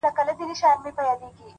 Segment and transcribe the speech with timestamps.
[0.03, 1.29] نن ملا په خوله کي بيا ساتلی گاز دی_